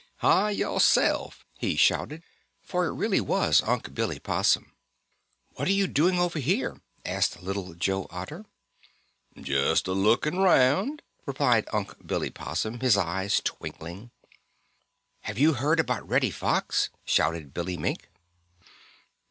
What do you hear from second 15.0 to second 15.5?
"Have